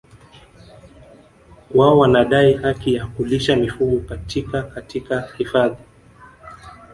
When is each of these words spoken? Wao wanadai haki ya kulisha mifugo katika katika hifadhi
Wao 1.75 1.99
wanadai 1.99 2.53
haki 2.53 2.93
ya 2.93 3.07
kulisha 3.07 3.55
mifugo 3.55 3.99
katika 3.99 4.63
katika 4.63 5.27
hifadhi 5.37 5.77